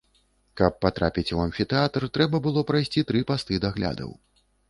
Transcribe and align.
Каб 0.61 0.77
патрапіць 0.85 1.33
у 1.39 1.41
амфітэатр, 1.43 2.07
трэба 2.17 2.41
было 2.47 2.65
прайсці 2.71 3.05
тры 3.11 3.23
пасты 3.33 3.61
даглядаў. 3.67 4.11